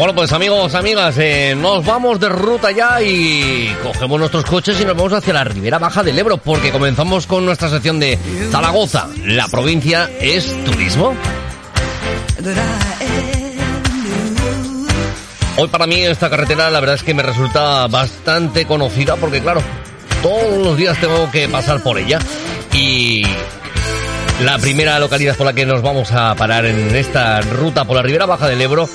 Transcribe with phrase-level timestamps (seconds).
[0.00, 4.84] Bueno, pues amigos, amigas, eh, nos vamos de ruta ya y cogemos nuestros coches y
[4.86, 8.18] nos vamos hacia la ribera baja del Ebro porque comenzamos con nuestra sección de
[8.50, 9.08] Zaragoza.
[9.26, 11.12] La provincia es turismo.
[15.58, 19.60] Hoy para mí esta carretera la verdad es que me resulta bastante conocida porque claro,
[20.22, 22.20] todos los días tengo que pasar por ella
[22.72, 23.22] y
[24.46, 28.02] la primera localidad por la que nos vamos a parar en esta ruta por la
[28.02, 28.88] ribera baja del Ebro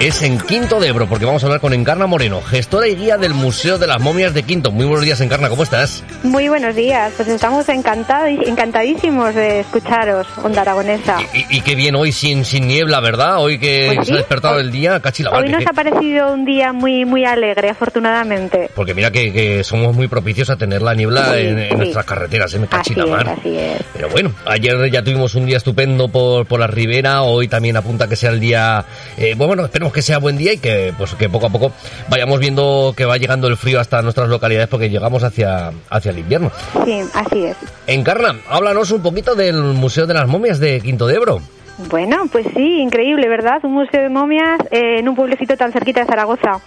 [0.00, 3.18] es en Quinto de Ebro, porque vamos a hablar con Encarna Moreno, gestora y guía
[3.18, 4.70] del Museo de las Momias de Quinto.
[4.70, 6.02] Muy buenos días, Encarna, ¿cómo estás?
[6.22, 11.18] Muy buenos días, pues estamos encantados, encantadísimos de escucharos, Onda Aragonesa.
[11.34, 13.40] Y, y, qué bien hoy sin, sin niebla, ¿verdad?
[13.42, 15.32] Hoy que Pues se ha despertado el día, cachila.
[15.32, 18.70] Hoy nos ha parecido un día muy muy alegre, afortunadamente.
[18.74, 21.76] Porque mira que, que somos muy propicios a tener la niebla Sí, en, en sí.
[21.76, 22.58] nuestras carreteras, ¿eh?
[22.58, 23.28] Me Así cachila es, mar.
[23.38, 23.82] así es.
[23.92, 28.08] Pero bueno, ayer ya tuvimos un día estupendo por, por la ribera, hoy también apunta
[28.08, 28.82] que sea el día,
[29.18, 31.72] eh, bueno, esperemos que sea buen día y que pues que poco a poco
[32.08, 36.18] vayamos viendo que va llegando el frío hasta nuestras localidades porque llegamos hacia, hacia el
[36.18, 36.50] invierno.
[36.84, 37.56] Sí, así es.
[37.86, 41.40] Encarna, háblanos un poquito del Museo de las Momias de Quinto de Ebro.
[41.88, 43.58] Bueno, pues sí, increíble, ¿verdad?
[43.62, 46.60] Un museo de momias eh, en un pueblecito tan cerquita de Zaragoza.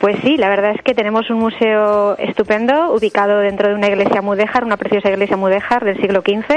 [0.00, 4.20] Pues sí, la verdad es que tenemos un museo estupendo ubicado dentro de una iglesia
[4.20, 6.56] mudéjar, una preciosa iglesia mudéjar del siglo XV.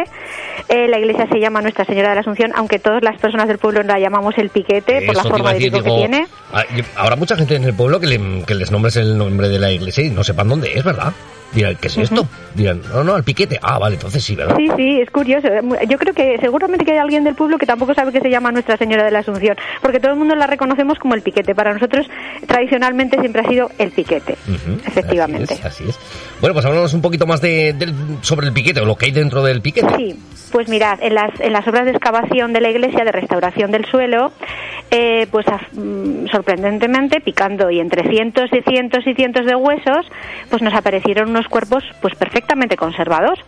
[0.70, 3.60] Eh, la iglesia se llama Nuestra Señora de la Asunción, aunque todas las personas del
[3.60, 6.28] pueblo la llamamos el piquete por la forma de tipo que tiene.
[6.54, 6.64] ah,
[6.96, 9.72] Habrá mucha gente en el pueblo que, le- que les nombres el nombre de la
[9.72, 11.14] iglesia y no sepan dónde es, ¿verdad?
[11.54, 12.26] Dirán, ¿qué es esto?
[12.56, 13.60] Dirán, no, no, el piquete.
[13.62, 14.56] Ah, vale, entonces sí, ¿verdad?
[14.58, 15.48] Sí, sí, es curioso.
[15.90, 18.52] Yo creo que seguramente que hay alguien del pueblo que tampoco sabe que se llama
[18.52, 21.54] Nuestra Señora de la Asunción, porque todo el mundo la reconocemos como el piquete.
[21.54, 22.08] Para nosotros,
[22.48, 25.54] tradicionalmente, siempre ha sido el piquete, Ujú, efectivamente.
[25.54, 26.00] Así es, así es.
[26.40, 29.12] Bueno, pues hablamos un poquito más de, del- sobre el piquete o lo que hay
[29.12, 29.88] dentro del piquete.
[29.98, 30.16] Sí,
[30.52, 33.86] pues mirad, en las, en las obras de excavación de la iglesia, de restauración del
[33.86, 34.32] suelo,
[34.90, 40.06] eh, pues mm, sorprendentemente, picando y entre cientos y cientos y cientos de huesos,
[40.50, 43.40] pues nos aparecieron unos cuerpos pues perfectamente conservados.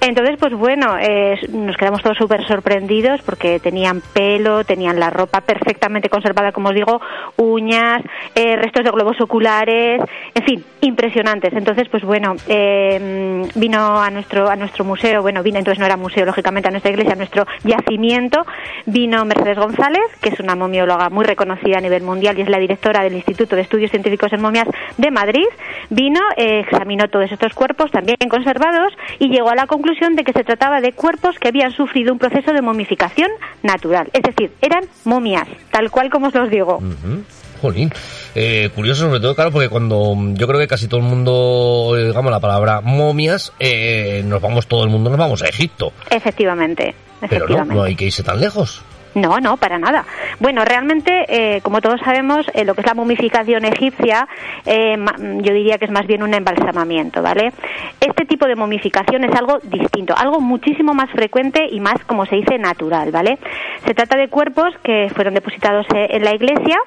[0.00, 5.40] Entonces, pues bueno, eh, nos quedamos todos súper sorprendidos porque tenían pelo, tenían la ropa
[5.40, 7.00] perfectamente conservada, como os digo,
[7.36, 8.02] uñas,
[8.34, 10.00] eh, restos de globos oculares,
[10.34, 11.52] en fin, impresionantes.
[11.52, 15.96] Entonces, pues bueno, eh, vino a nuestro a nuestro museo, bueno, vino entonces no era
[15.96, 18.44] museo, lógicamente a nuestra iglesia, a nuestro yacimiento,
[18.86, 22.58] vino Mercedes González, que es una momióloga muy reconocida a nivel mundial y es la
[22.58, 25.46] directora del Instituto de Estudios Científicos en Momias de Madrid,
[25.90, 30.32] vino, eh, examinó todos estos cuerpos también conservados y llegó a la conclusión de que
[30.32, 33.30] se trataba de cuerpos que habían sufrido un proceso de momificación
[33.62, 36.76] natural, es decir, eran momias, tal cual como os los digo.
[36.78, 37.22] Ujú.
[37.60, 37.90] Jolín.
[38.34, 41.94] Eh, curioso sobre todo, claro, porque cuando mm, yo creo que casi todo el mundo,
[41.96, 45.92] eh, digamos la palabra momias, eh, nos vamos, todo el mundo nos vamos a Egipto.
[46.10, 47.74] Efectivamente, Pero no, efectivamente.
[47.74, 48.82] no hay que irse tan lejos.
[49.14, 50.04] No, no, para nada.
[50.38, 54.28] Bueno, realmente, eh, como todos sabemos, eh, lo que es la momificación egipcia,
[54.64, 57.52] eh, ma- yo diría que es más bien un embalsamamiento, ¿vale?
[58.00, 62.36] Este tipo de momificación es algo distinto, algo muchísimo más frecuente y más, como se
[62.36, 63.38] dice, natural, ¿vale?
[63.84, 66.78] Se trata de cuerpos que fueron depositados eh, en la iglesia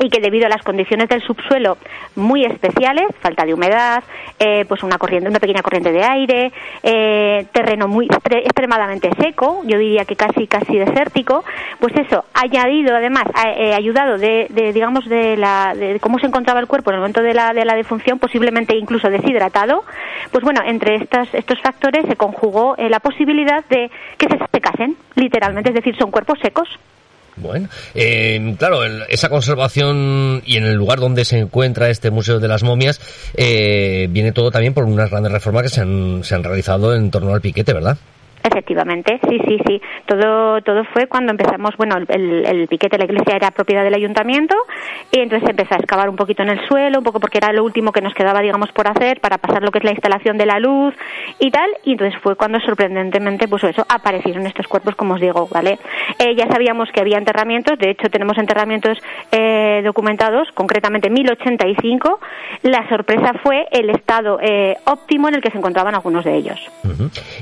[0.00, 1.76] y que debido a las condiciones del subsuelo
[2.16, 4.02] muy especiales, falta de humedad,
[4.38, 6.52] eh, pues una corriente, una pequeña corriente de aire,
[6.82, 11.44] eh, terreno muy extremadamente seco, yo diría que casi casi desértico,
[11.78, 13.24] pues eso añadido además,
[13.56, 17.00] eh, ayudado de, de, digamos de la de cómo se encontraba el cuerpo en el
[17.00, 19.84] momento de la de la defunción, posiblemente incluso deshidratado,
[20.30, 24.96] pues bueno entre estos estos factores se conjugó eh, la posibilidad de que se secasen,
[25.14, 26.68] literalmente, es decir, son cuerpos secos.
[27.40, 32.38] Bueno, eh, claro, el- esa conservación y en el lugar donde se encuentra este Museo
[32.40, 33.00] de las Momias
[33.36, 37.10] eh, viene todo también por unas grandes reformas que se han, se han realizado en
[37.10, 37.96] torno al piquete, ¿verdad?
[38.42, 39.82] Efectivamente, sí, sí, sí.
[40.06, 43.94] Todo, todo fue cuando empezamos, bueno, el, el, piquete de la iglesia era propiedad del
[43.94, 44.56] ayuntamiento
[45.12, 47.62] y entonces empezó a excavar un poquito en el suelo, un poco porque era lo
[47.64, 50.46] último que nos quedaba, digamos, por hacer para pasar lo que es la instalación de
[50.46, 50.94] la luz
[51.38, 51.68] y tal.
[51.84, 55.78] Y entonces fue cuando sorprendentemente, pues eso, aparecieron estos cuerpos, como os digo, ¿vale?
[56.18, 58.98] Eh, ya sabíamos que había enterramientos, de hecho tenemos enterramientos
[59.32, 62.20] eh, documentados, concretamente en 1085.
[62.62, 66.58] La sorpresa fue el estado eh, óptimo en el que se encontraban algunos de ellos.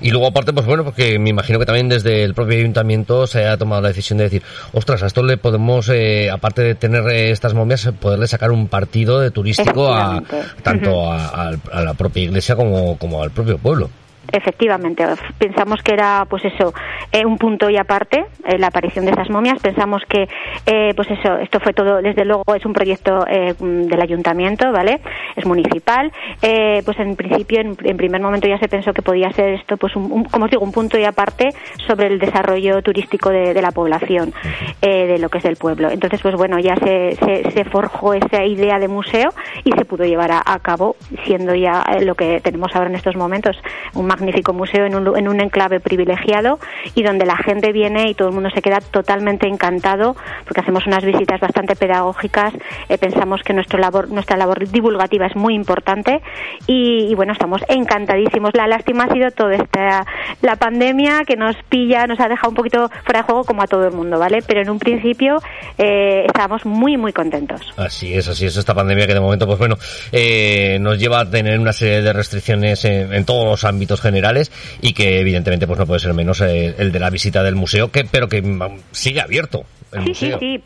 [0.02, 3.46] Y luego aparte, pues bueno, porque me imagino que también desde el propio ayuntamiento se
[3.46, 4.42] ha tomado la decisión de decir,
[4.72, 8.68] ostras, a esto le podemos, eh, aparte de tener eh, estas momias, poderle sacar un
[8.68, 10.22] partido de turístico a,
[10.62, 13.90] tanto a, a, la propia iglesia como, como al propio pueblo.
[14.32, 15.04] Efectivamente,
[15.38, 16.72] pensamos que era, pues eso,
[17.10, 19.60] eh, un punto y aparte, eh, la aparición de esas momias.
[19.60, 20.28] Pensamos que,
[20.66, 23.24] eh, pues eso, esto fue todo, desde luego, es un proyecto
[23.58, 25.00] del ayuntamiento, ¿vale?
[25.36, 26.12] Es municipal.
[26.40, 30.24] pues en principio, en, primer momento ya se pensó que podía ser esto, pues, un,
[30.24, 31.48] como os digo, un punto y aparte
[31.86, 34.32] sobre el desarrollo turístico de, la población,
[34.80, 35.90] de lo que es del pueblo.
[35.90, 37.16] Entonces, pues bueno, ya se,
[37.50, 39.30] se, forjó esa idea de museo
[39.64, 43.16] y se pudo llevar a, a cabo, siendo ya lo que tenemos ahora en estos
[43.16, 43.56] momentos,
[43.94, 46.58] un magnífico museo en un, en un enclave privilegiado
[46.98, 50.84] y donde la gente viene y todo el mundo se queda totalmente encantado porque hacemos
[50.88, 52.52] unas visitas bastante pedagógicas.
[52.88, 56.20] Eh, pensamos que nuestro labor, nuestra labor divulgativa es muy importante
[56.66, 58.50] y, bueno, estamos encantadísimos.
[58.54, 60.04] La lástima ha sido toda esta
[60.42, 63.68] la pandemia que nos pilla, nos ha dejado un poquito fuera de juego como a
[63.68, 64.38] todo el mundo, ¿vale?
[64.44, 65.40] Pero en un principio
[65.78, 67.60] eh, estábamos muy, muy contentos.
[67.76, 68.56] Así es, así es.
[68.56, 69.76] Esta pandemia que de momento, pues bueno,
[70.10, 74.50] eh, nos lleva a tener una serie de restricciones en, en todos los ámbitos generales
[74.80, 77.90] y que evidentemente pues no puede ser menos eh, el de la visita del museo,
[77.92, 80.38] que pero que mm, sigue abierto el sí, museo.
[80.38, 80.62] Sí,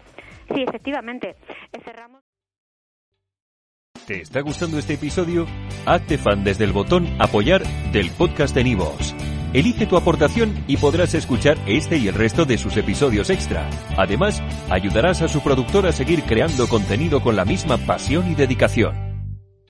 [0.48, 1.36] sí, sí, efectivamente.
[1.84, 2.22] Cerramos.
[4.06, 5.46] ¿Te está gustando este episodio?
[5.86, 9.14] Hazte fan desde el botón apoyar del podcast de Nivos.
[9.52, 13.68] Elige tu aportación y podrás escuchar este y el resto de sus episodios extra.
[13.96, 19.11] Además, ayudarás a su productor a seguir creando contenido con la misma pasión y dedicación.